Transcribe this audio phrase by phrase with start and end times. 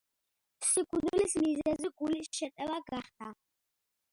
[0.67, 3.31] სიკვდილის მიზეზი გულის შეტევა გახდა.